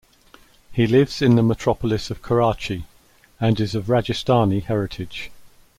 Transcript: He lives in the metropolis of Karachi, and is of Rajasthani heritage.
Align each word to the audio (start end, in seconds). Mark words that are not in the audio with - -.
He 0.71 0.87
lives 0.87 1.21
in 1.21 1.35
the 1.35 1.43
metropolis 1.43 2.09
of 2.09 2.23
Karachi, 2.23 2.85
and 3.39 3.59
is 3.59 3.75
of 3.75 3.85
Rajasthani 3.85 4.63
heritage. 4.63 5.29